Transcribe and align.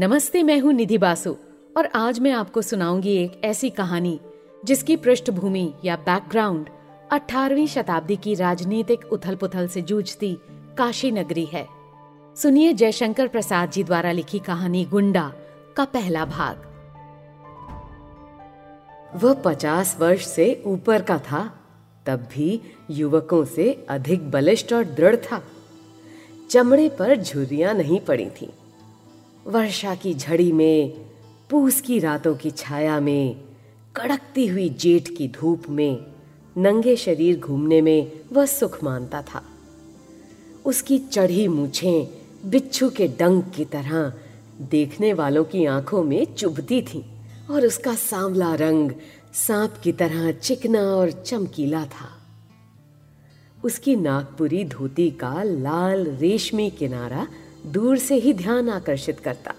नमस्ते, 0.00 0.42
मैं 0.42 0.60
हूँ 0.60 0.72
निधि 0.72 0.98
बासु, 0.98 1.36
और 1.76 1.86
आज 1.94 2.20
मैं 2.20 2.32
आपको 2.32 2.62
सुनाऊँगी 2.62 3.16
एक 3.16 3.40
ऐसी 3.44 3.70
कहानी 3.70 4.20
जिसकी 4.64 4.96
पृष्ठभूमि 4.96 5.72
या 5.84 5.96
बैकग्राउंड 5.96 6.68
18वीं 7.12 7.66
शताब्दी 7.66 8.16
की 8.16 8.34
राजनीतिक 8.34 9.04
उथल 9.12 9.34
पुथल 9.34 9.68
से 9.68 9.82
जूझती 9.82 10.38
काशी 10.78 11.10
नगरी 11.10 11.44
है। 11.44 11.66
सुनिए 12.36 12.72
जयशंकर 12.72 13.28
प्रसाद 13.28 13.70
जी 13.70 13.84
द्वारा 13.84 14.12
लिखी 14.12 14.38
कहानी 14.38 14.84
गुंडा 14.84 15.32
का 15.76 15.84
पहला 15.84 16.24
भाग। 16.24 16.62
वह 19.14 19.34
पचास 19.34 19.96
वर्ष 20.00 20.26
से 20.26 20.62
ऊपर 20.66 21.02
का 21.02 21.18
था, 21.18 21.60
तब 22.06 22.28
भी 22.34 22.60
युवकों 22.90 23.44
से 23.44 23.86
अधिक 23.88 24.30
बलिष्ठ 24.30 24.72
और 24.72 24.84
दृढ़ 24.84 25.16
था। 25.16 25.42
चमड़े 26.50 26.88
पर 26.88 27.16
झुरियाँ 27.16 27.74
नहीं 27.74 28.00
पड़ी 28.00 28.30
थीं। 28.30 28.48
वर्षा 29.48 29.94
की 29.94 30.14
झड़ी 30.14 30.52
में, 30.52 31.06
पूस 31.50 31.80
की 31.80 31.98
रातों 31.98 32.36
की 32.36 32.50
छाया 32.50 33.00
में, 33.00 33.40
कड़कती 33.96 34.46
हुई 34.46 34.68
जेठ 34.68 35.08
की 35.08 35.28
धूप 35.28 35.62
में, 35.70 36.06
नंगे 36.58 36.96
शरीर 36.96 37.38
घूमने 37.38 37.80
में 37.80 38.12
वह 38.32 38.46
सुख 38.46 38.84
मानता 38.84 39.22
था। 39.22 39.42
उसकी 40.64 40.98
चढ़ी 40.98 41.48
मूछें 41.48 42.06
बिच्छू 42.50 42.90
के 42.90 43.08
डंक 43.08 43.52
की 43.56 43.64
तरह 43.64 44.12
देखने 44.60 45.12
वालों 45.12 45.44
की 45.44 45.64
आँखों 45.64 46.04
में 46.04 46.34
चुभती 46.34 46.82
थीं 46.82 47.04
और 47.50 47.66
उसका 47.66 47.94
सांवला 47.94 48.54
रंग 48.54 48.92
सांप 49.34 49.74
की 49.84 49.92
तरह 49.92 50.32
चिकना 50.32 50.80
और 50.80 51.10
चमकीला 51.10 51.84
था। 51.84 52.18
उसकी 53.64 53.96
नागपुरी 53.96 54.64
धोती 54.64 55.10
का 55.10 55.42
लाल 55.42 56.06
रेशमी 56.06 56.70
किनारा 56.70 57.28
दूर 57.72 57.98
से 57.98 58.14
ही 58.14 58.32
ध्यान 58.34 58.68
आकर्षित 58.68 59.20
करता। 59.20 59.54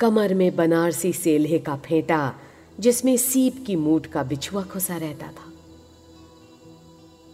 कमर 0.00 0.34
में 0.34 0.54
बनारसी 0.56 1.12
सेल्हे 1.12 1.58
का 1.58 1.76
फेंटा, 1.76 2.34
जिसमें 2.80 3.16
सीप 3.16 3.64
की 3.66 3.76
मूठ 3.76 4.06
का 4.06 4.22
बिछुआ 4.22 4.62
खुसा 4.62 4.96
रहता 4.96 5.26
था। 5.26 5.50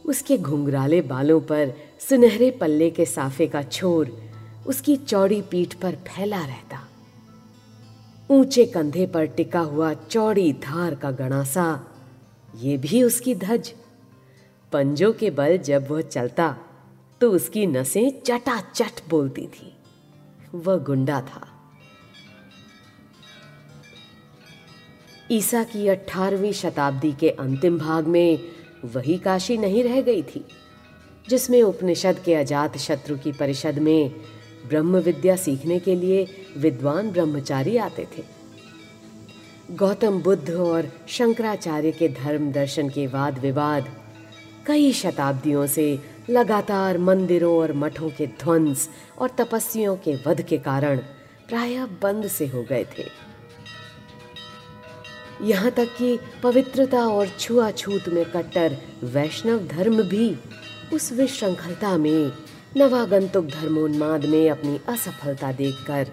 उसके 0.04 0.38
घुंघराले 0.38 1.00
बालों 1.02 1.40
पर 1.40 1.72
सुनहरे 2.00 2.50
पल्ले 2.50 2.90
के 2.90 3.04
साफे 3.04 3.46
का 3.46 3.62
छोर 3.62 4.16
उसकी 4.66 4.96
चौड़ी 4.96 5.42
पीठ 5.42 5.74
पर 5.74 5.94
फैला 6.08 6.44
रहता। 6.44 6.80
ऊँचे 8.30 8.64
कंधे 8.66 9.06
पर 9.06 9.24
टिका 9.26 9.60
हुआ 9.60 9.92
चौड़ी 9.94 10.52
धार 10.52 10.94
का 10.94 11.10
गणासा, 11.10 11.86
ये 12.56 12.76
भी 12.76 13.02
उसकी 13.02 13.34
धज 13.34 13.72
पंजों 14.72 15.12
के 15.12 15.30
बल 15.30 15.56
जब 15.58 15.90
वह 15.90 16.00
चलता 16.00 16.56
तो 17.20 17.30
उसकी 17.30 17.66
नसें 17.66 18.22
चटाचट 18.22 19.00
बोलती 19.08 19.46
थी। 19.46 19.72
वह 20.54 20.76
गुंडा 20.76 21.20
था। 21.20 21.46
ईसा 25.30 25.62
की 25.64 25.88
अठारहवीं 25.88 26.52
शताब्दी 26.52 27.12
के 27.12 27.30
अंतिम 27.30 27.78
भाग 27.78 28.06
में 28.06 28.38
वही 28.84 29.18
काशी 29.18 29.56
नहीं 29.56 29.84
रह 29.84 30.00
गई 30.00 30.22
थी, 30.22 30.44
जिसमें 31.28 31.62
उपनिषद 31.62 32.22
के 32.24 32.34
अजात 32.34 32.76
शत्रु 32.78 33.16
की 33.18 33.32
परिषद 33.32 33.78
में 33.78 34.10
ब्रह्म 34.68 34.96
विद्या 34.96 35.36
सीखने 35.36 35.78
के 35.78 35.94
लिए 35.94 36.26
विद्वान 36.56 37.10
ब्रह्मचारी 37.10 37.76
आते 37.76 38.06
थे। 38.18 38.22
गौतम 39.70 40.22
बुद्ध 40.22 40.50
और 40.50 40.92
शंकराचार्य 41.08 41.92
के 41.92 42.08
धर्म 42.08 42.52
दर्शन 42.52 42.88
के 42.88 43.06
वाद 43.06 43.38
विवाद 43.38 43.96
कई 44.66 44.92
शताब्दियों 44.92 45.66
से 45.66 46.17
लगातार 46.30 46.98
मंदिरों 46.98 47.58
और 47.58 47.72
मठों 47.72 48.10
के 48.10 48.26
ध्वंस 48.26 48.88
और 49.18 49.28
तपस्वियों 49.28 49.96
के 49.96 50.16
वध 50.26 50.42
के 50.42 50.58
कारण 50.58 50.98
प्रायः 51.48 51.86
बंद 52.02 52.26
से 52.26 52.46
हो 52.46 52.62
गए 52.62 52.84
थे। 52.98 53.04
यहाँ 55.42 55.70
तक 55.70 55.94
कि 55.98 56.18
पवित्रता 56.42 57.06
और 57.08 57.28
छुआछूत 57.28 58.08
में 58.08 58.24
कट्टर 58.24 58.76
वैष्णव 59.04 59.66
धर्म 59.66 60.02
भी 60.02 60.36
उस 60.92 61.12
विश्रृंखलता 61.12 61.96
में, 61.96 62.32
नवागंतुक 62.76 63.44
धर्मोन्माद 63.44 64.24
में 64.24 64.50
अपनी 64.50 64.80
असफलता 64.88 65.52
देखकर 65.52 66.10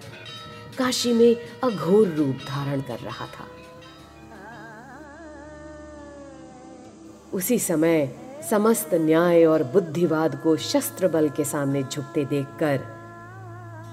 काशी 0.78 1.12
में 1.12 1.36
अघोर 1.64 2.08
रूप 2.08 2.36
धारण 2.48 2.80
कर 2.80 2.98
रहा 2.98 3.26
था। 3.26 3.46
उसी 7.32 7.58
समय 7.58 8.06
समस्त 8.50 8.94
न्याय 8.94 9.44
और 9.44 9.62
बुद्धिवाद 9.62 10.40
को 10.42 10.56
शस्त्र 10.56 11.08
बल 11.08 11.28
के 11.28 11.44
सामने 11.44 11.82
झुकते 11.82 12.24
देखकर 12.24 12.76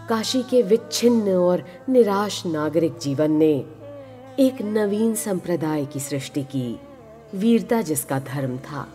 काशी 0.09 0.43
के 0.43 0.61
विच्छिन्न 0.61 1.29
और 1.29 1.63
निराश 1.89 2.45
नागरिक 2.45 2.97
जीवन 2.97 3.31
ने 3.31 3.65
एक 4.39 4.61
नवीन 4.61 5.15
संप्रदाय 5.15 5.85
की 5.85 5.99
सृष्टि 5.99 6.43
की, 6.43 6.79
वीरता 7.35 7.81
जिसका 7.81 8.19
धर्म 8.19 8.57
था। 8.57 8.87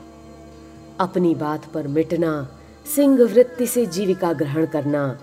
अपनी 1.01 1.35
बात 1.35 1.65
पर 1.65 1.89
मिटना, 1.89 2.49
सिंह 2.95 3.23
वृत्ति 3.25 3.67
से 3.67 3.87
जीविका 3.87 4.33
ग्रहण 4.33 4.67
करना, 4.67 5.19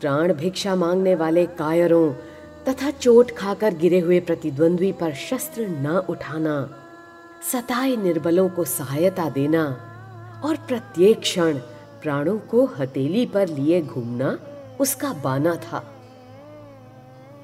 प्राण 0.00 0.32
भिक्षा 0.32 0.76
मांगने 0.76 1.14
वाले 1.14 1.46
कायरों 1.46 2.12
तथा 2.68 2.90
चोट 2.90 3.30
खाकर 3.30 3.74
गिरे 3.74 3.98
हुए 3.98 4.20
प्रतिद्वंद्वी 4.20 4.92
पर 4.92 5.14
शस्त्र 5.14 5.66
न 5.68 6.06
उठाना 6.08 6.78
सताए 7.42 7.96
निर्बलों 7.96 8.48
को 8.48 8.64
सहायता 8.64 9.30
देना 9.30 9.64
और 10.44 10.56
प्रत्येक 10.56 11.20
क्षण 11.20 11.58
प्राणों 12.02 12.38
को 12.38 12.64
हथेली 12.64 13.26
पर 13.26 13.48
लिए 13.48 13.82
घूमना 13.82 14.38
उसका 14.80 15.12
बाना 15.12 15.54
था। 15.54 15.94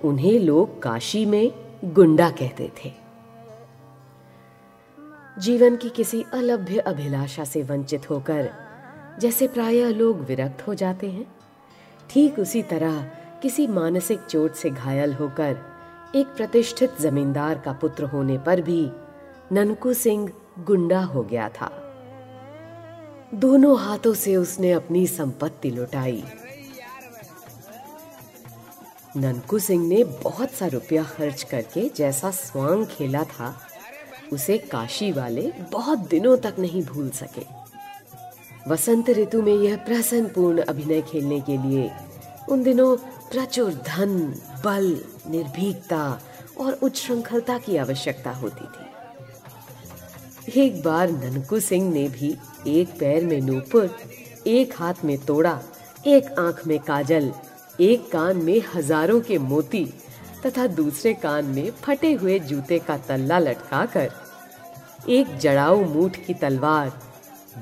उन्हें 0.05 0.41
लोग 0.41 0.83
काशी 0.83 1.27
में 1.27 1.53
गुंडा 1.85 2.31
कहते 2.31 2.73
थे। 2.85 2.93
जीवन 5.39 5.77
की 5.77 5.89
किसी 5.89 6.25
अलभ्य 6.33 6.79
अभिलाषा 6.79 7.45
से 7.45 7.63
वंचित 7.63 8.11
होकर, 8.11 8.51
जैसे 9.19 9.49
प्रायः 9.49 9.89
लोग 9.89 10.21
विरक्त 10.21 10.67
हो 10.67 10.75
जाते 10.75 11.11
हैं, 11.11 11.27
ठीक 12.11 12.39
उसी 12.39 12.63
तरह 12.63 13.03
किसी 13.43 13.67
मानसिक 13.67 14.21
चोट 14.21 14.53
से 14.53 14.71
घायल 14.71 15.15
होकर 15.15 15.59
एक 16.15 16.27
प्रतिष्ठित 16.27 17.01
जमींदार 17.01 17.59
का 17.59 17.73
पुत्र 17.73 18.05
होने 18.05 18.39
पर 18.39 18.61
भी 18.61 18.91
ननकू 19.53 19.93
सिंह 19.93 20.33
गुंडा 20.59 21.01
हो 21.01 21.23
गया 21.23 21.49
था। 21.49 21.71
दोनों 23.35 23.79
हाथों 23.81 24.15
से 24.15 24.37
उसने 24.37 24.73
अपनी 24.73 25.07
संपत्ति 25.07 25.71
लुटाई। 25.71 26.25
ननकू 29.17 29.59
सिंह 29.59 29.89
ने 29.89 30.05
बहुत 30.05 30.51
सा 30.51 30.67
रुपया 30.67 31.05
खर्च 31.05 31.43
करके 31.43 31.91
जैसा 31.97 32.31
स्वांग 32.31 32.87
खेला 32.87 33.25
था, 33.25 33.61
उसे 34.33 34.59
काशी 34.59 35.13
वाले 35.13 35.53
बहुत 35.73 35.99
दिनों 35.99 36.37
तक 36.37 36.55
नहीं 36.59 36.83
भूल 36.83 37.11
सके। 37.11 37.47
वसंत 38.71 39.11
ऋतु 39.11 39.43
में 39.43 39.55
यह 39.55 39.77
प्रसन्नपूर्ण 39.77 40.63
अभिनय 40.63 41.03
खेलने 41.03 41.41
के 41.41 41.57
लिए 41.59 41.91
उन 42.49 42.63
दिनों 42.63 42.97
प्रचुर 43.31 43.73
धन, 43.73 44.35
बल, 44.65 45.05
निर्भीकता 45.31 46.21
और 46.61 46.73
उच्छृंखलता 46.73 47.59
की 47.59 47.77
आवश्यकता 47.77 48.31
होती 48.31 48.65
थी। 48.65 48.88
एक 50.57 50.83
बार 50.83 51.11
ननकू 51.11 51.61
सिंह 51.61 51.91
ने 51.93 52.09
भी 52.09 52.37
एक 52.67 52.89
पैर 52.89 53.25
में 53.25 53.41
नूपुर, 53.41 53.91
एक 54.47 54.73
हाथ 54.77 54.95
में 55.05 55.17
तोड़ा, 55.19 55.61
एक 56.07 56.39
आँख 56.39 56.67
में 56.67 56.79
काजल, 56.79 57.33
एक 57.81 58.11
कान 58.11 58.37
में 58.37 58.63
हज़ारों 58.75 59.21
के 59.21 59.39
मोती 59.39 59.85
तथा 60.47 60.67
दूसरे 60.67 61.15
कान 61.15 61.45
में 61.45 61.71
फटे 61.71 62.13
हुए 62.13 62.39
जूते 62.39 62.79
का 62.79 62.97
तल्ला 62.99 63.39
लटकाकर, 63.39 64.11
एक 65.09 65.37
जड़ाऊ 65.39 65.85
मूठ 65.85 66.17
की 66.17 66.35
तलवार, 66.35 66.93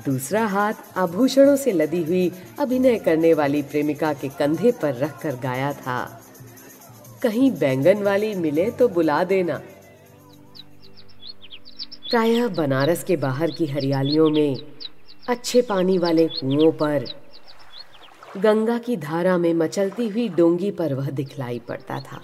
दूसरा 0.05 0.45
हाथ 0.45 0.97
आभूषणों 0.97 1.55
से 1.55 1.71
लदी 1.71 2.03
हुई 2.03 2.31
अभिनय 2.59 2.97
करने 2.97 3.33
वाली 3.33 3.61
प्रेमिका 3.61 4.13
के 4.13 4.29
कंधे 4.29 4.71
पर 4.71 4.95
रखकर 4.95 5.35
गाया 5.35 5.73
था। 5.73 6.21
कहीं 7.21 7.51
बैंगन 7.51 8.03
वाली 8.03 8.35
मिले 8.35 8.71
तो 8.71 8.87
बुला 8.87 9.23
देना। 9.23 9.61
प्रायः 12.09 12.47
बनारस 12.47 13.03
के 13.03 13.15
बाहर 13.15 13.51
की 13.51 13.65
हरियालियों 13.65 14.29
में 14.29 14.57
अच्छे 15.29 15.61
पानी 15.61 15.97
वाले 15.97 16.27
कुओं 16.27 16.71
पर 16.71 17.05
गंगा 18.37 18.77
की 18.77 18.97
धारा 18.97 19.37
में 19.37 19.53
मचलती 19.53 20.07
हुई 20.07 20.29
डोंगी 20.29 20.71
पर 20.71 20.93
वह 20.93 21.09
दिखलाई 21.09 21.59
पड़ता 21.59 21.99
था। 21.99 22.21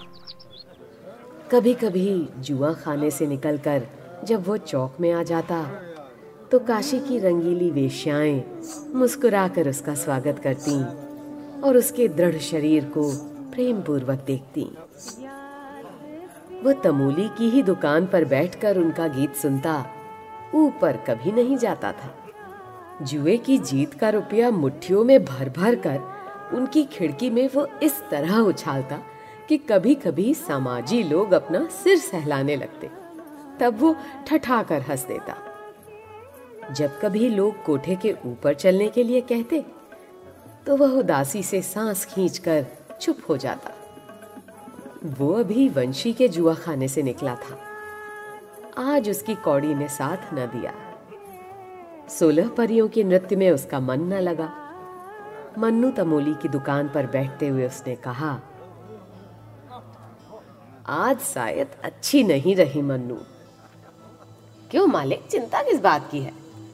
कभी 1.52 1.74
कभी 1.74 2.28
जुआ 2.38 2.72
खाने 2.72 3.10
से 3.10 3.26
निकलकर 3.26 3.86
जब 4.24 4.46
वो 4.48 4.56
चौक 4.56 4.96
में 5.00 5.12
आ 5.12 5.22
जाता 5.22 5.62
तो 6.52 6.58
काशी 6.58 6.98
की 6.98 7.18
रंगीली 7.18 7.70
वेश्याएँ 7.70 8.42
मुस्कुराकर 8.94 9.68
उसका 9.68 9.94
स्वागत 9.94 10.38
करती 10.38 10.80
और 11.60 11.76
उसके 11.76 12.08
दृढ़ 12.08 12.38
शरीर 12.38 12.84
को 12.84 13.10
प्रेम 13.50 13.80
पूर्वक 13.82 14.24
देखती। 14.26 14.66
वह 16.64 16.72
तमोली 16.72 17.28
की 17.28 17.48
ही 17.50 17.62
दुकान 17.62 18.06
पर 18.06 18.24
बैठकर 18.24 18.78
उनका 18.78 19.08
गीत 19.08 19.34
सुनता, 19.36 19.84
ऊपर 20.54 20.96
कभी 21.08 21.32
नहीं 21.32 21.56
जाता 21.56 21.92
था। 21.92 22.14
जुए 23.02 23.36
की 23.36 23.58
जीत 23.58 23.94
का 23.94 24.10
रुपया 24.10 24.50
मुट्ठियों 24.50 25.04
में 25.04 25.24
भर 25.24 25.48
भर 25.48 25.74
कर 25.86 26.00
उनकी 26.52 26.84
खिड़की 26.84 27.30
में 27.30 27.48
वो 27.54 27.66
इस 27.82 28.00
तरह 28.10 28.38
उछालता 28.38 29.00
कि 29.48 29.56
कभी 29.70 29.94
कभी 29.94 30.34
समाजी 30.34 31.02
लोग 31.02 31.32
अपना 31.32 31.64
सिर 31.74 31.98
सहलाने 31.98 32.56
लगते। 32.56 32.90
तब 33.60 33.78
वो 33.80 33.94
ठठा 34.26 34.62
कर 34.62 34.82
हंस 34.82 35.04
देता। 35.06 35.36
जब 36.72 37.00
कभी 37.00 37.28
लोग 37.28 37.62
कोठे 37.64 37.96
के 37.96 38.14
ऊपर 38.26 38.54
चलने 38.54 38.88
के 38.88 39.02
लिए 39.02 39.20
कहते 39.22 39.64
तो 40.66 40.76
वह 40.76 40.98
उदासी 40.98 41.42
से 41.42 41.62
सांस 41.62 42.04
खींचकर 42.04 42.66
चुप 43.00 43.18
हो 43.28 43.36
जाता। 43.36 43.73
वो 45.04 45.32
अभी 45.32 45.68
वंशी 45.68 46.12
के 46.12 46.28
जुआ 46.28 46.54
खाने 46.54 46.88
से 46.88 47.02
निकला 47.02 47.34
था। 47.34 47.58
आज 48.78 49.10
उसकी 49.10 49.34
कौड़ी 49.34 49.74
ने 49.74 49.88
साथ 49.88 50.34
न 50.34 50.36
दिया। 50.36 50.72
सोलह 52.08 52.48
परियों 52.48 52.88
के 52.88 53.04
नृत्य 53.04 53.36
में 53.36 53.50
उसका 53.50 53.80
मन 53.80 54.00
न 54.00 54.12
लगा। 54.12 54.52
मन्नू 55.58 55.90
तमोली 55.90 56.34
की 56.34 56.48
दुकान 56.48 56.88
पर 56.88 57.06
बैठते 57.06 57.48
हुए 57.48 57.66
उसने 57.66 57.96
कहा, 57.96 58.40
आज 60.86 61.20
शायद 61.20 61.68
अच्छी 61.84 62.22
नहीं 62.22 62.56
रही 62.56 62.82
मन्नू। 62.82 63.18
क्यों 64.70 64.86
मालिक, 64.86 65.26
चिंता 65.26 65.62
किस 65.62 65.80
बात 65.80 66.10
की 66.10 66.20
है? 66.20 66.32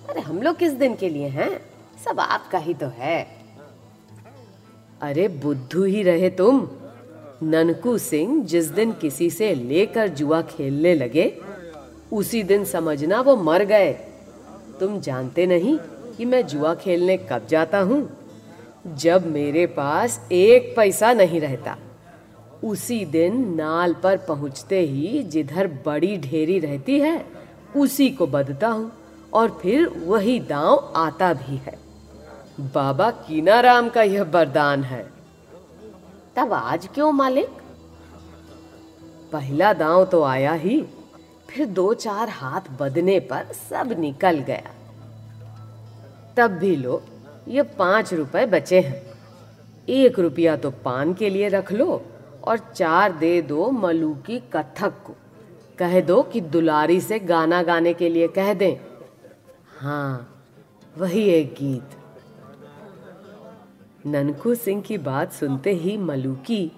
अरे 0.09 0.21
हम 0.21 0.43
लोग 0.43 0.56
किस 0.56 0.73
दिन 0.73 0.94
के 0.94 1.09
लिए 1.09 1.29
हैं? 1.29 1.61
सब 2.05 2.21
आपका 2.21 2.59
ही 2.59 2.75
तो 2.75 2.87
है। 2.87 3.23
अरे 5.03 5.29
बुद्धू 5.29 5.85
ही 5.85 6.03
रहे 6.03 6.31
तुम। 6.31 6.69
ननकू 7.42 7.98
सिंह 7.98 8.44
जिस 8.44 8.66
दिन 8.66 8.92
किसी 8.92 9.31
से 9.31 9.54
लेकर 9.54 10.08
जुआ 10.08 10.42
खेलने 10.42 10.94
लगे, 10.94 11.40
उसी 12.12 12.42
दिन 12.42 12.64
समझना 12.64 13.20
वो 13.20 13.37
मर 13.37 13.64
गए। 13.64 13.92
तुम 14.81 15.00
जानते 15.00 15.46
नहीं 15.46 15.78
कि 16.16 16.25
मैं 16.25 16.46
जुआ 16.46 16.75
खेलने 16.75 17.16
कब 17.16 17.46
जाता 17.46 17.78
हूँ? 17.81 18.08
जब 18.96 19.26
मेरे 19.26 19.66
पास 19.66 20.28
एक 20.32 20.75
पैसा 20.76 21.12
नहीं 21.12 21.40
रहता, 21.40 21.76
उसी 22.64 23.04
दिन 23.04 23.54
नाल 23.54 23.94
पर 24.02 24.16
पहुँचते 24.16 24.81
ही 24.81 25.22
जिधर 25.22 25.66
बड़ी 25.86 26.16
ढेरी 26.16 26.58
रहती 26.58 27.00
है, 27.00 27.26
उसी 27.76 28.10
को 28.10 28.26
बदता 28.26 28.69
हूँ 28.69 28.93
और 29.32 29.58
फिर 29.62 29.88
वही 29.88 30.40
दांव 30.40 30.93
आता 30.96 31.32
भी 31.32 31.56
है। 31.56 31.78
बाबा 32.60 33.10
कीनाराम 33.10 33.88
का 33.88 34.02
यह 34.02 34.22
वरदान 34.22 34.82
है। 34.82 35.19
तब 36.37 36.53
आज 36.53 36.88
क्यों 36.94 37.12
मालिक? 37.12 37.49
पहला 39.32 39.73
दांव 39.73 40.05
तो 40.05 40.23
आया 40.23 40.53
ही, 40.53 40.82
फिर 41.49 41.67
दो 41.67 41.93
चार 41.94 42.29
हाथ 42.29 42.71
बदने 42.81 43.19
पर 43.21 43.53
सब 43.71 43.94
निकल 43.99 44.38
गया। 44.38 44.75
तब 46.37 46.50
भी 46.50 46.75
लो, 46.77 47.03
ये 47.49 47.62
पाँच 47.62 48.15
रुपए 48.15 48.47
बचे 48.47 48.81
हैं। 48.81 49.03
एक 49.88 50.19
रुपया 50.19 50.56
तो 50.56 50.71
पान 50.85 51.15
के 51.15 51.31
लिए 51.31 51.49
रख 51.49 51.73
लो 51.73 52.03
और 52.44 52.59
चार 52.59 53.12
दे 53.12 53.41
दो 53.43 53.71
मलू 53.71 54.15
की 54.27 54.38
कथक 54.53 55.03
को। 55.06 55.15
कह 55.79 56.00
दो 56.00 56.23
कि 56.23 56.41
दुलारी 56.41 57.00
से 57.00 57.19
गाना 57.19 57.62
गाने 57.62 57.94
के 57.94 58.09
लिए 58.09 58.29
कह 58.29 58.53
दें। 58.55 58.77
हाँ 59.81 60.44
वही 60.99 61.23
एक 61.31 61.55
गीत। 61.55 62.00
ननकू 64.06 64.55
सिंह 64.55 64.82
की 64.82 64.99
बात 64.99 65.32
सुनते 65.32 65.73
ही 65.73 65.97
मलूकी, 65.97 66.73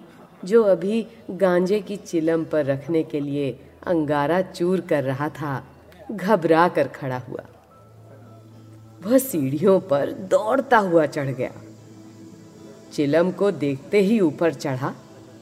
जो 0.45 0.63
अभी 0.63 1.07
गांजे 1.31 1.79
की 1.79 1.95
चिलम 1.95 2.43
पर 2.43 2.65
रखने 2.65 3.03
के 3.03 3.19
लिए 3.19 3.59
अंगारा 3.87 4.41
चूर 4.41 4.81
कर 4.81 5.03
रहा 5.03 5.29
था 5.29 5.63
घबरा 6.11 6.67
कर 6.67 6.87
खड़ा 6.87 7.17
हुआ। 7.17 7.43
वह 9.05 9.17
सीढ़ियों 9.17 9.79
पर 9.79 10.11
दौड़ता 10.11 10.77
हुआ 10.77 11.05
चढ़ 11.05 11.29
गया। 11.29 11.51
चिलम 12.93 13.31
को 13.31 13.51
देखते 13.51 14.01
ही 14.01 14.19
ऊपर 14.19 14.53
चढ़ा, 14.53 14.93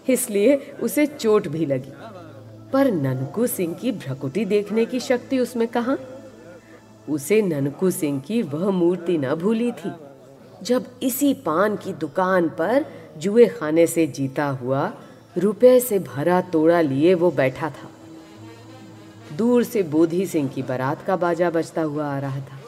इसलिए 0.10 0.56
उसे 0.56 1.06
चोट 1.06 1.48
भी 1.48 1.66
लगी। 1.66 1.92
पर 2.74 2.92
ननकू 2.92 3.48
सिंह 3.48 3.74
की 3.74 3.92
भ्रकुटी 3.92 4.46
देखने 4.46 4.86
की 4.86 5.00
शक्ति 5.00 5.40
उसमें 5.40 5.68
कहा? 5.68 5.98
उसे 7.10 7.42
ननकू 7.42 7.92
सिंह 7.92 8.20
की 8.20 8.42
वह 8.42 8.70
मूर्ति 8.70 9.18
न 9.18 9.36
भूली 9.36 9.72
थी। 9.72 9.92
जब 10.64 10.86
इसी 11.04 11.34
पान 11.34 11.76
की 11.76 11.94
दुकान 11.94 12.50
पर 12.50 12.86
जुए 13.18 13.46
खाने 13.48 13.88
से 13.88 14.08
जीता 14.08 14.46
हुआ, 14.46 14.94
रुपए 15.38 15.80
से 15.80 16.00
भरा 16.00 16.42
तोड़ा 16.42 16.82
लिए 16.82 17.14
वो 17.14 17.32
बैठा 17.32 17.70
था। 17.70 17.90
दूर 19.38 19.64
से 19.64 19.84
बोधी 19.84 20.26
सिंह 20.26 20.50
की 20.50 20.62
बारात 20.62 21.06
का 21.06 21.16
बाजा 21.16 21.50
बजता 21.50 21.82
हुआ 21.82 22.06
आ 22.06 22.20
रहा 22.20 22.40
था। 22.40 22.60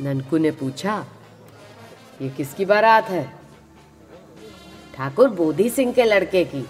ननकू 0.00 0.38
ने 0.38 0.50
पूछा, 0.50 1.06
ये 2.22 2.28
किसकी 2.28 2.64
बारात 2.64 3.08
है? 3.08 3.24
ठाकुर 4.94 5.28
बोधी 5.28 5.68
सिंह 5.70 5.92
के 5.92 6.04
लड़के 6.04 6.44
की। 6.44 6.64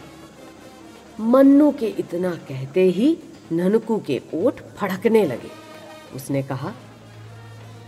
मन्नू 1.21 1.71
के 1.71 1.87
इतना 1.87 2.31
कहते 2.31 2.83
ही 2.83 3.19
ननकू 3.53 3.99
के 4.07 4.21
ओठ 4.35 4.55
फड़कने 4.77 5.25
लगे। 5.25 5.51
उसने 6.15 6.43
कहा, 6.43 6.73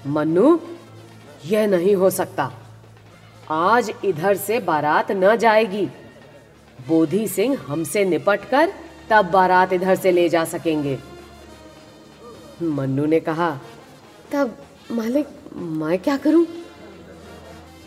मन्नू 0.07 0.61
यह 1.45 1.67
नहीं 1.67 1.95
हो 1.95 2.11
सकता। 2.11 2.53
आज 3.51 3.93
इधर 4.05 4.37
से 4.37 4.59
बारात 4.61 5.13
न 5.13 5.37
जाएगी। 5.37 5.87
बोधी 6.89 7.29
सिंह 7.29 7.59
हमसे 7.67 8.05
निपट 8.05 8.45
कर 8.45 8.73
तब 9.11 9.31
बारात 9.31 9.73
इधर 9.73 9.95
से 9.95 10.13
ले 10.13 10.29
जा 10.29 10.45
सकेंगे। 10.45 10.99
मन्नू 12.63 13.07
ने 13.07 13.21
कहा 13.21 13.51
तब 14.33 14.57
मालिक 14.91 15.29
मैं 15.55 15.99
क्या 15.99 16.17
करूँ? 16.17 16.47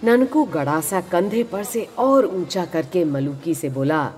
ननकू 0.03 0.43
गड़ा 0.43 0.81
सा 0.81 1.01
कंधे 1.01 1.43
पर 1.43 1.63
से 1.63 1.87
और 1.97 2.25
ऊँचा 2.25 2.65
करके 2.65 3.03
मलुकी 3.05 3.55
से 3.55 3.69
बोला 3.69 4.11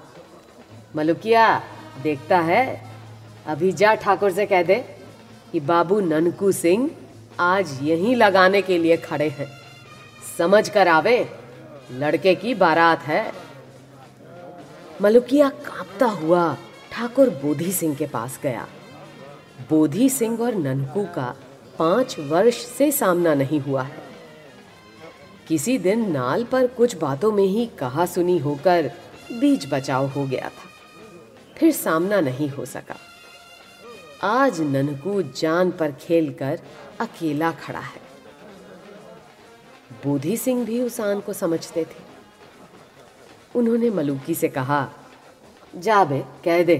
मलुकिया 0.95 1.63
देखता 2.03 2.39
है? 2.39 2.91
अभी 3.47 3.71
जा 3.71 3.93
ठाकुर 3.95 4.31
से 4.31 4.45
कह 4.45 4.63
दे 4.63 4.75
कि 5.51 5.59
बाबू 5.59 5.99
ननकू 5.99 6.51
सिंह 6.51 6.89
आज 7.39 7.79
यहीं 7.83 8.15
लगाने 8.15 8.61
के 8.61 8.77
लिए 8.77 8.97
खड़े 8.97 9.29
हैं। 9.29 9.51
समझ 10.37 10.69
कर 10.69 10.87
आवे, 10.87 11.29
लड़के 11.91 12.35
की 12.35 12.53
बारात 12.53 13.01
है। 13.01 13.33
मलुकिया 15.01 15.49
कांपता 15.49 16.05
हुआ 16.05 16.57
ठाकुर 16.91 17.29
बोधी 17.29 17.71
सिंह 17.71 17.95
के 17.95 18.07
पास 18.07 18.39
गया। 18.43 18.67
बोधी 19.69 20.09
सिंह 20.09 20.41
और 20.41 20.55
ननकू 20.55 21.03
का 21.03 21.35
पाँच 21.79 22.19
वर्ष 22.19 22.65
से 22.65 22.91
सामना 22.91 23.33
नहीं 23.33 23.59
हुआ 23.59 23.83
है। 23.83 24.01
किसी 25.47 25.77
दिन 25.77 26.11
नाल 26.11 26.43
पर 26.43 26.67
कुछ 26.67 26.95
बातों 26.95 27.31
में 27.31 27.43
ही 27.43 27.65
कहा 27.65 28.05
सुनी 28.05 28.37
होकर 28.37 28.91
बीच 29.31 29.67
बचाव 29.71 30.07
हो 30.07 30.25
गया 30.25 30.49
था। 30.49 30.69
फिर 31.57 31.71
सामना 31.71 32.21
नहीं 32.21 32.49
हो 32.49 32.65
सका। 32.65 32.95
आज 34.23 34.61
ननकू 34.61 35.21
जान 35.21 35.71
पर 35.71 35.91
खेलकर 35.91 36.59
अकेला 37.01 37.51
खड़ा 37.51 37.79
है। 37.79 38.01
बोधी 40.03 40.37
सिंह 40.37 40.65
भी 40.65 40.81
उस 40.81 40.99
आन 41.01 41.19
को 41.19 41.33
समझते 41.33 41.83
थे। 41.83 42.09
उन्होंने 43.55 43.89
मलूकी 43.89 44.35
से 44.35 44.49
कहा, 44.49 44.87
जा 45.75 46.03
बे, 46.03 46.19
कह 46.45 46.63
दे 46.63 46.77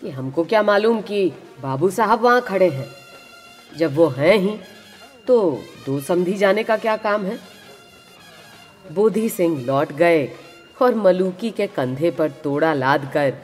कि 0.00 0.10
हमको 0.10 0.44
क्या 0.44 0.62
मालूम 0.62 1.00
कि 1.00 1.32
बाबू 1.60 1.90
साहब 1.90 2.20
वहाँ 2.20 2.40
खड़े 2.40 2.68
हैं। 2.70 2.88
जब 3.76 3.94
वो 3.94 4.06
हैं 4.08 4.36
ही 4.36 4.58
तो 5.26 5.58
दो 5.86 6.00
समझी 6.00 6.34
जाने 6.34 6.62
का 6.62 6.76
क्या 6.76 6.96
काम 6.96 7.24
है? 7.24 7.38
बोधी 8.92 9.28
सिंह 9.28 9.60
लौट 9.64 9.92
गए 9.92 10.26
और 10.82 10.94
मलूकी 10.94 11.50
के 11.50 11.66
कंधे 11.66 12.10
पर 12.10 12.30
तोड़ा 12.30 12.72
लाद 12.74 13.10
कर 13.14 13.34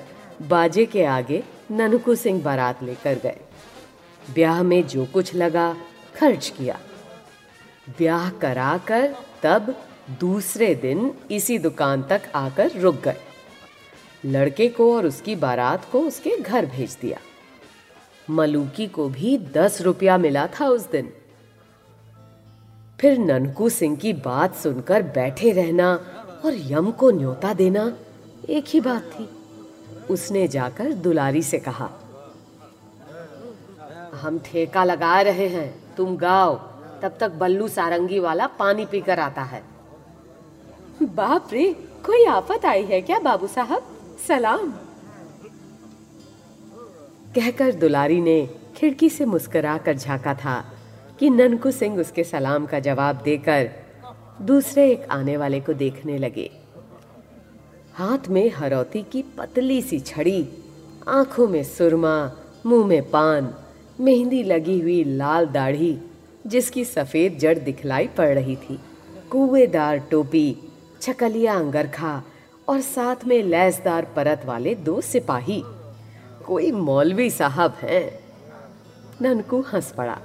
बाजे 0.43 0.87
के 0.87 1.05
आगे 1.05 1.43
ननकू 1.71 2.15
सिंह 2.15 2.43
बारात 2.43 2.83
लेकर 2.83 3.15
गए। 3.15 3.41
ब्याह 4.35 4.63
में 4.63 4.87
जो 4.87 5.07
कुछ 5.07 5.35
लगा 5.35 5.77
खर्च 6.19 6.49
किया। 6.49 6.79
ब्याह 7.99 8.31
कराकर 8.31 9.15
तब 9.43 9.75
दूसरे 10.21 10.75
दिन 10.75 11.13
इसी 11.31 11.59
दुकान 11.59 12.03
तक 12.03 12.23
आकर 12.35 12.71
रुक 12.81 13.01
गए। 13.03 13.21
लड़के 14.25 14.69
को 14.69 14.95
और 14.97 15.07
उसकी 15.07 15.37
बारात 15.37 15.85
को 15.93 16.01
उसके 16.01 16.37
घर 16.37 16.67
भेज 16.67 16.97
दिया। 17.01 17.19
मलूकी 18.29 18.87
को 18.87 19.09
भी 19.09 19.37
दस 19.55 19.81
रुपया 19.83 20.17
मिला 20.19 20.47
था 20.47 20.67
उस 20.67 20.91
दिन। 20.91 21.13
फिर 23.01 23.19
ननकू 23.19 23.69
सिंह 23.69 23.97
की 23.97 24.13
बात 24.13 24.55
सुनकर 24.57 25.03
बैठे 25.03 25.51
रहना 25.53 25.93
और 26.45 26.55
यम 26.73 26.91
को 26.91 27.11
न्योता 27.11 27.53
देना 27.55 27.93
एक 28.49 28.65
ही 28.69 28.81
बात 28.81 29.11
थी। 29.11 29.29
उसने 30.11 30.47
जाकर 30.49 30.93
दुलारी 30.93 31.43
से 31.43 31.59
कहा, 31.59 31.91
हम 34.15 34.39
ठेका 34.45 34.85
लगा 34.85 35.21
रहे 35.21 35.49
हैं। 35.49 35.88
तुम 35.99 36.17
गाओ 36.17 36.55
तब 37.03 37.17
तक 37.21 37.33
बल्लू 37.35 37.69
सारंगी 37.69 38.19
वाला 38.19 38.47
पानी 38.59 38.85
पीकर 38.87 39.21
आता 39.21 39.43
है। 39.43 39.63
बाप 41.03 41.49
रे 41.53 41.73
कोई 42.07 42.25
आफत 42.27 42.65
आई 42.67 42.85
है 42.85 43.01
क्या 43.01 43.19
बाबू 43.19 43.47
साहब? 43.47 43.83
सलाम। 44.29 44.71
कहकर 47.35 47.73
दुलारी 47.75 48.21
ने 48.21 48.39
खिड़की 48.77 49.09
से 49.09 49.25
मुस्कुरा 49.25 49.77
कर 49.79 49.97
झांका 49.97 50.35
था 50.35 50.65
कि 51.19 51.31
ननकू 51.31 51.71
सिंह 51.71 52.01
उसके 52.01 52.25
सलाम 52.25 52.67
का 52.67 52.79
जवाब 52.81 53.21
देकर 53.25 53.71
दूसरे 54.43 54.91
एक 54.91 55.07
आने 55.11 55.37
वाले 55.37 55.61
को 55.61 55.73
देखने 55.75 56.19
लगे। 56.19 56.51
हाथ 57.95 58.29
में 58.29 58.51
हरौती 58.51 59.03
की 59.03 59.23
पतली 59.39 59.81
सी 59.83 59.99
छड़ी 60.01 60.41
आँखों 61.09 61.49
में 61.49 61.63
सुरमा 61.65 62.17
मुँह 62.67 62.87
में 62.87 63.11
पान 63.11 63.55
मेहंदी 64.01 64.43
लगी 64.43 64.81
हुई 64.81 65.05
लाल 65.05 65.47
दाढ़ी, 65.47 65.99
जिसकी 66.47 66.85
सफ़ेद 66.85 67.39
जड़ 67.39 67.59
दिखलाई 67.59 68.07
पड़ 68.07 68.29
रही 68.29 68.57
थी। 68.57 68.79
कुएदार 69.31 69.99
टोपी, 69.99 70.57
छकलिया 71.01 71.55
अंगरखा 71.55 72.23
और 72.69 72.81
साथ 72.81 73.17
में 73.25 73.43
लैसदार 73.43 74.13
परत 74.17 74.43
वाले 74.45 74.75
दो 74.75 75.01
सिपाही। 75.01 75.63
कोई 76.47 76.73
मौलवी 76.73 77.31
साहब 77.31 77.75
हैं। 77.83 78.21
ननकू 79.23 79.61
हंस 79.61 79.93
पड़ा। 79.93 80.19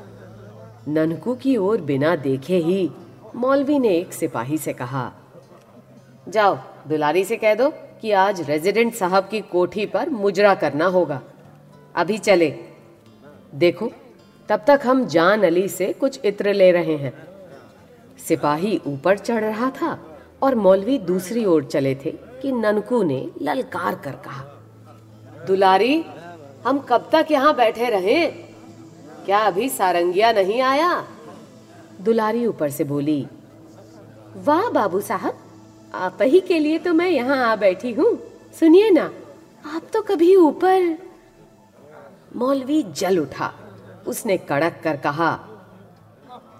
ननकू 0.87 1.35
की 1.35 1.57
ओर 1.57 1.81
बिना 1.81 2.15
देखे 2.15 2.57
ही 2.57 2.91
मौलवी 3.35 3.79
ने 3.79 3.89
एक 3.89 4.13
सिपाही 4.13 4.57
से 4.57 4.73
कहा, 4.73 5.13
जाओ, 6.29 6.57
दुलारी 6.87 7.23
से 7.23 7.35
कह 7.35 7.55
दो 7.55 7.69
कि 8.01 8.11
आज 8.11 8.49
रेजिडेंट 8.49 8.93
साहब 8.93 9.27
की 9.27 9.41
कोठी 9.41 9.85
पर 9.85 10.09
मुजरा 10.09 10.55
करना 10.55 10.85
होगा। 10.85 11.21
अभी 11.95 12.17
चले। 12.17 12.72
देखो, 13.53 13.91
तब 14.49 14.63
तक 14.67 14.81
हम 14.83 15.05
जान 15.07 15.43
अली 15.43 15.67
से 15.69 15.91
कुछ 15.93 16.19
इत्र 16.25 16.53
ले 16.53 16.71
रहे 16.71 16.95
हैं। 16.97 17.13
सिपाही 18.19 18.79
ऊपर 18.87 19.17
चढ़ 19.17 19.43
रहा 19.43 19.69
था 19.71 19.97
और 20.43 20.55
मौलवी 20.55 20.97
दूसरी 21.01 21.45
ओर 21.45 21.63
चले 21.65 21.93
थे 21.95 22.11
कि 22.41 22.51
ननकू 22.51 23.01
ने 23.03 23.27
ललकार 23.41 23.95
कर 23.95 24.15
कहा, 24.25 24.43
दुलारी, 25.47 26.03
हम 26.65 26.79
कब 26.79 27.09
तक 27.11 27.27
यहाँ 27.31 27.55
बैठे 27.55 27.89
रहे? 27.89 28.25
क्या 29.25 29.39
अभी 29.39 29.69
सारंगिया 29.69 30.31
नहीं 30.31 30.61
आया? 30.61 31.03
दुलारी 32.01 32.45
ऊपर 32.45 32.69
से 32.69 32.83
बोली, 32.83 33.25
वाह 34.37 34.69
बाबू 34.69 35.01
साहब, 35.01 35.37
आप 35.93 36.17
ही 36.21 36.39
के 36.39 36.59
लिए 36.59 36.77
तो 36.79 36.93
मैं 36.93 37.09
यहाँ 37.09 37.37
आ 37.45 37.55
बैठी 37.55 37.91
हूँ। 37.93 38.17
सुनिए 38.59 38.89
ना, 38.89 39.09
आप 39.65 39.81
तो 39.93 40.01
कभी 40.01 40.35
ऊपर 40.35 40.97
मौलवी 42.35 42.83
जल 42.83 43.19
उठा। 43.19 43.53
उसने 44.07 44.37
कड़क 44.37 44.81
कर 44.83 44.97
कहा, 44.97 45.39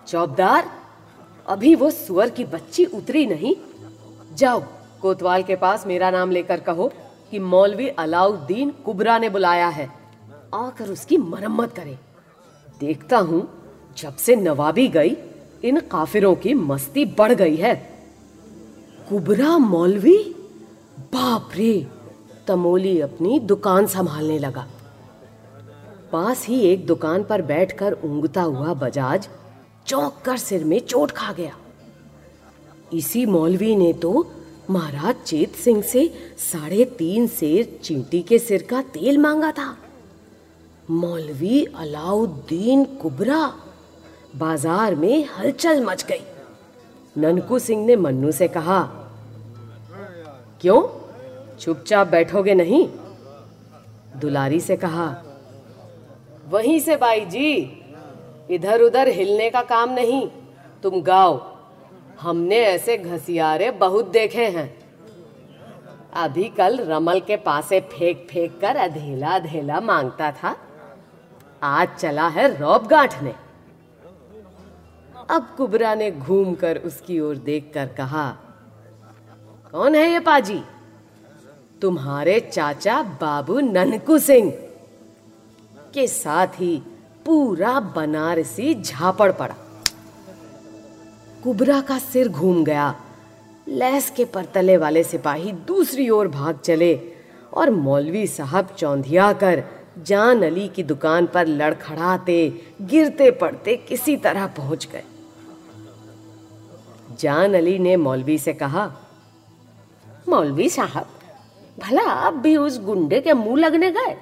चौबदार, 0.08 0.72
अभी 1.48 1.76
वो 1.76 1.92
सुअर 1.92 2.30
की 2.30 2.46
बच्ची 2.46 2.86
उतरी 2.86 3.26
नहीं। 3.26 3.56
जाओ, 4.36 4.64
कोतवाल 5.02 5.44
के 5.44 5.56
पास 5.56 5.88
मेरा 5.88 6.12
नाम 6.12 6.32
लेकर 6.32 6.60
कहो 6.60 6.94
कि 7.32 7.40
मौलवी 7.40 7.88
अलाउद्दीन 7.88 8.70
कुबरा 8.70 9.18
ने 9.18 9.30
बुलाया 9.30 9.68
है। 9.68 9.92
आकर 10.56 10.90
उसकी 10.90 11.18
मरम्मत 11.18 11.74
करे। 11.74 12.00
देखता 12.80 13.18
हूँ, 13.18 13.48
जब 13.98 14.16
से 14.16 14.36
नवाबी 14.36 14.88
गई, 14.88 15.18
इन 15.64 15.80
काफिरों 15.80 16.36
की 16.36 16.54
मस्ती 16.54 17.06
बढ़ 17.06 17.34
गई 17.34 17.56
है। 17.56 17.76
कुबरा 19.10 19.58
मौलवी? 19.58 20.36
बाप 21.00 21.50
रे! 21.56 21.88
तमोली 22.48 23.02
अपनी 23.02 23.40
दुकान 23.40 23.88
संभालने 23.88 24.40
लगा। 24.40 24.68
पास 26.14 26.46
ही 26.48 26.60
एक 26.62 26.86
दुकान 26.86 27.24
पर 27.24 27.42
बैठकर 27.42 27.98
ऊंगता 28.06 28.42
हुआ 28.42 28.74
बजाज 28.80 29.28
चौंक 29.88 30.22
कर 30.26 30.38
सिर 30.38 30.64
में 30.64 30.80
चोट 30.80 31.12
खा 31.12 31.32
गया। 31.34 31.56
इसी 32.94 33.26
मौलवी 33.26 33.76
ने 33.76 33.92
तो 33.94 34.26
महाराज 34.70 35.16
चेत 35.26 35.56
सिंह 35.56 35.82
से 35.82 36.08
साढ़े 36.42 36.86
तीन 36.98 37.28
सेर 37.30 37.80
चींटी 37.84 38.22
के 38.22 38.40
सिर 38.40 38.68
का 38.70 38.82
तेल 38.94 39.18
मांगा 39.18 39.52
था। 39.52 39.76
मौलवी 40.90 41.64
अलाउद्दीन 41.66 42.86
कुबरा 43.02 43.46
बाज़ार 44.36 44.96
में 44.96 45.26
हलचल 45.38 45.84
मच 45.86 46.06
गई। 46.06 46.24
ननकू 47.16 47.60
सिंह 47.60 47.86
ने 47.86 47.96
मन्नू 47.96 48.32
से 48.32 48.48
कहा, 48.48 48.82
क्यों? 50.62 50.82
चुपचाप 51.60 52.08
बैठोगे 52.08 52.54
नहीं? 52.54 52.88
दुलारी 54.18 54.60
से 54.60 54.76
कहा 54.78 55.12
वहीं 56.44 56.80
से 56.80 56.96
बाई 56.96 57.26
जी, 57.26 57.52
इधर 58.50 58.82
उधर 58.82 59.08
हिलने 59.08 59.50
का 59.50 59.62
काम 59.62 59.94
नहीं। 59.94 60.28
तुम 60.84 61.02
गाओ, 61.02 61.42
हमने 62.22 62.58
ऐसे 62.58 62.98
घसियारे 62.98 63.72
बहुत 63.72 64.10
देखे 64.12 64.46
हैं। 64.48 64.68
अभी 66.14 66.44
कल 66.50 66.80
रमल 66.80 67.20
के 67.20 67.36
पासे 67.38 67.80
फेंक 67.92 68.28
फेंक 68.32 68.60
कर 68.62 68.76
अधेला 68.76 69.30
अधेला 69.30 69.80
माँगता 69.80 70.32
था। 70.32 70.56
आज 71.64 71.96
चला 71.96 72.28
है 72.28 72.48
रौब 72.60 72.88
गांठने। 72.88 73.34
अब 75.30 75.48
कुबरा 75.58 75.94
ने 75.96 76.12
घूमकर 76.12 76.78
उसकी 76.78 77.20
ओर 77.20 77.36
देखकर 77.36 77.88
कहा, 77.88 78.28
कौन 79.72 79.96
है 79.96 80.12
ये 80.12 80.20
पाजी? 80.20 80.62
तुम्हारे 81.82 82.40
चाचा 82.40 83.02
बाबू 83.22 83.60
ननकू 83.60 84.18
सिंह। 84.20 84.52
के 85.94 86.08
साथ 86.08 86.48
ही 86.48 86.82
पूरा 87.26 87.80
बनारसी 87.96 88.74
झापड़ 88.76 89.32
पड़ा। 89.32 89.56
कुबरा 91.44 91.82
का 91.82 91.98
सिर 92.00 92.30
घूम 92.30 92.64
गया। 92.64 92.96
लैस 93.68 94.10
के 94.10 94.26
परतले 94.26 94.78
वाले 94.78 95.04
सिपाही 95.04 95.52
दूसरी 95.52 96.10
ओर 96.10 96.28
भाग 96.28 96.60
चले 96.60 96.94
और 97.54 97.70
मौलवी 97.70 98.28
साहब 98.28 98.68
चौंधिया 98.78 99.34
कर 99.34 99.64
जान 99.98 100.44
अली 100.44 100.68
की 100.68 100.84
दुकान 100.84 101.26
पर 101.26 101.48
लड़खड़ाते, 101.48 102.62
गिरते 102.82 103.32
पड़ते 103.32 103.76
किसी 103.78 104.18
तरह 104.18 104.48
पहुँच 104.48 104.88
गए। 104.92 105.04
जान 107.20 107.54
अली 107.54 107.78
ने 107.80 107.96
मौलवी 107.96 108.38
से 108.38 108.54
कहा, 108.54 108.92
मौलवी 110.30 110.70
साहब, 110.70 111.08
भला 111.80 112.04
आप 112.04 112.34
भी 112.34 112.56
उस 112.58 112.80
गुंडे 112.82 113.20
के 113.22 113.34
मुँह 113.34 113.60
लगने 113.60 113.92
गए? 113.92 114.18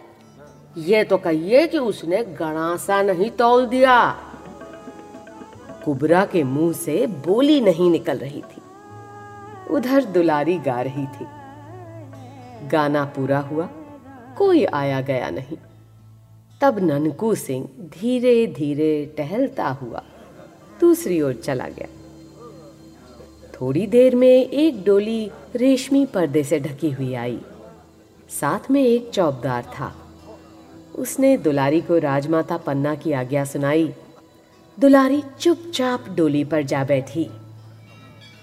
ये 0.78 1.04
तो 1.04 1.18
कहिए 1.18 1.68
कि 1.68 1.78
उसने 1.78 2.24
गणासा 2.24 3.02
नहीं 3.02 3.30
तोल 3.30 3.66
दिया। 3.66 4.12
कुबरा 5.86 6.26
के 6.26 6.44
मुँह 6.44 6.74
से 6.74 7.08
बोली 7.08 7.62
नहीं 7.62 7.92
निकल 7.92 8.18
रही 8.18 8.42
थी। 8.42 8.62
उधर 9.74 10.06
दुलारी 10.06 10.58
गा 10.58 10.82
रही 10.82 11.06
थी। 11.06 11.26
गाना 12.68 13.06
पूरा 13.06 13.40
हुआ, 13.40 13.70
कोई 14.38 14.66
आया 14.66 15.02
गया 15.02 15.30
नहीं। 15.30 15.58
तब 16.62 16.80
ननकू 16.80 17.36
सिंह 17.36 17.70
धीरे 17.80 18.48
धीरे 18.48 19.14
टहलता 19.18 19.68
हुआ 19.68 20.04
दूसरी 20.82 21.22
ओर 21.22 21.34
चला 21.34 21.68
गया। 21.68 21.88
थोड़ी 23.54 23.88
देर 23.88 24.16
में 24.16 24.50
एक 24.50 24.84
डोली 24.84 25.32
रेशमी 25.56 26.06
पर्दे 26.06 26.44
से 26.44 26.60
ढकी 26.60 26.92
हुई 26.92 27.14
आई। 27.14 27.42
साथ 28.30 28.72
में 28.72 28.84
एक 28.84 29.10
चौबदार 29.10 29.64
था। 29.64 29.96
उसने 30.96 31.38
दुलारी 31.38 31.82
को 31.82 31.98
राजमाता 31.98 32.58
पन्ना 32.58 32.96
की 32.96 33.12
आज्ञा 33.12 33.46
सुनाई। 33.46 33.94
दुलारी 34.80 35.24
चुपचाप 35.40 36.06
डोली 36.10 36.44
पर 36.44 36.62
जा 36.62 36.84
बैठी। 36.84 37.30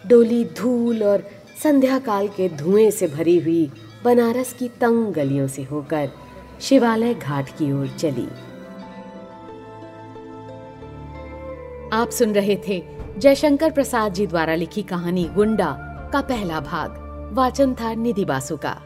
डोली 0.07 0.45
धूल 0.45 1.02
और 1.02 1.31
संध्या 1.62 1.99
काल 1.99 2.28
के 2.28 2.49
धुएँ 2.49 2.90
से 2.90 3.09
भरी 3.09 3.38
हुई 3.38 3.73
बनारस 4.05 4.52
की 4.52 4.69
तंग 4.69 5.12
गलियों 5.12 5.49
से 5.49 5.62
होकर 5.62 6.11
शिवालय 6.61 7.14
घाट 7.14 7.49
की 7.49 7.73
ओर 7.73 7.88
चली। 7.88 8.28
आप 11.93 12.11
सुन 12.11 12.33
रहे 12.33 12.59
थे 12.69 12.85
जयशंकर 13.19 13.71
प्रसाद 13.71 14.14
जी 14.14 14.26
द्वारा 14.26 14.55
लिखी 14.55 14.83
कहानी 14.83 15.25
गुंडा 15.25 15.73
का 16.12 16.21
पहला 16.21 16.61
भाग। 16.61 17.09
वाचन 17.33 17.75
था 17.75 17.95
निधि 17.95 18.25
बासु 18.25 18.57
का। 18.57 18.83